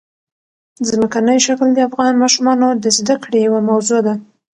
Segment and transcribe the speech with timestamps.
[0.89, 4.13] ځمکنی شکل د افغان ماشومانو د زده کړې یوه موضوع ده.